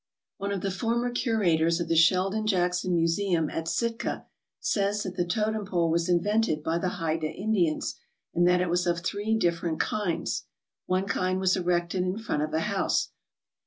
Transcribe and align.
One 0.37 0.51
of 0.51 0.61
the 0.61 0.71
former 0.71 1.11
curators 1.11 1.79
of 1.79 1.87
the 1.87 1.95
Sheldon 1.95 2.47
Jackson 2.47 2.95
Museum 2.95 3.51
at 3.51 3.67
Sitka 3.67 4.25
says 4.59 5.03
that 5.03 5.15
the 5.15 5.23
totem 5.27 5.63
pole 5.63 5.91
was 5.91 6.09
invented 6.09 6.63
by 6.63 6.79
the 6.79 6.97
Hydah 6.99 7.27
Indians, 7.35 7.93
and 8.33 8.47
that 8.47 8.61
it 8.61 8.67
was 8.71 8.87
of 8.87 9.01
three 9.05 9.35
different 9.37 9.79
kinds. 9.79 10.45
One 10.87 11.05
kind 11.05 11.39
was 11.39 11.55
erected 11.55 12.01
in 12.01 12.17
front 12.17 12.41
of 12.41 12.51
a 12.51 12.61
house. 12.61 13.11